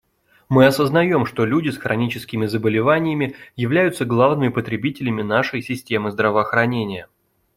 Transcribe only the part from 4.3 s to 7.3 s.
потребителями нашей системы здравоохранения.